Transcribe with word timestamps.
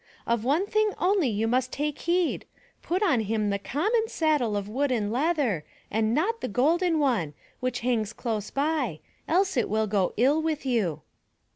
Of 0.25 0.43
one 0.43 0.65
thing 0.65 0.93
only 0.97 1.27
you 1.29 1.47
must 1.47 1.71
take 1.71 1.99
heed; 1.99 2.45
put 2.81 3.03
on 3.03 3.19
him 3.19 3.51
the 3.51 3.59
common 3.59 4.07
saddle 4.07 4.57
of 4.57 4.67
wood 4.67 4.91
and 4.91 5.11
leather, 5.11 5.63
and 5.91 6.11
not 6.11 6.41
the 6.41 6.47
golden 6.47 6.97
one, 6.97 7.35
which 7.59 7.81
hangs 7.81 8.11
close 8.11 8.49
by, 8.49 9.01
else 9.27 9.55
it 9.55 9.69
will 9.69 9.85
go 9.85 10.15
ill 10.17 10.41
with 10.41 10.65
you. 10.65 11.03